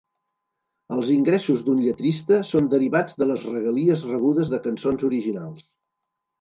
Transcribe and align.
Els 0.95 1.11
ingressos 1.15 1.61
d'un 1.67 1.83
lletrista 1.83 2.41
són 2.53 2.71
derivats 2.73 3.21
de 3.21 3.29
les 3.35 3.45
regalies 3.53 4.09
rebudes 4.15 4.53
de 4.57 4.65
cançons 4.67 5.09
originals. 5.15 5.65